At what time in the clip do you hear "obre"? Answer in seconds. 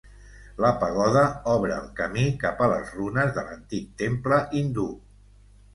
1.51-1.75